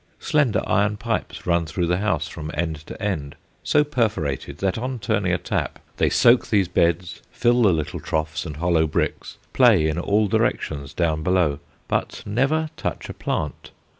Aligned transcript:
Slender 0.19 0.63
iron 0.65 0.97
pipes 0.97 1.45
run 1.45 1.67
through 1.67 1.85
the 1.85 1.99
house 1.99 2.27
from 2.27 2.49
end 2.55 2.77
to 2.87 2.99
end, 2.99 3.35
so 3.63 3.83
perforated 3.83 4.57
that 4.57 4.75
on 4.79 4.97
turning 4.97 5.31
a 5.31 5.37
tap 5.37 5.77
they 5.97 6.09
soak 6.09 6.47
these 6.47 6.67
beds, 6.67 7.21
fill 7.31 7.61
the 7.61 7.71
little 7.71 7.99
troughs 7.99 8.43
and 8.43 8.57
hollow 8.57 8.87
bricks, 8.87 9.37
play 9.53 9.87
in 9.87 9.99
all 9.99 10.27
directions 10.27 10.91
down 10.95 11.21
below, 11.21 11.59
but 11.87 12.23
never 12.25 12.71
touch 12.77 13.09
a 13.09 13.13
plant. 13.13 13.69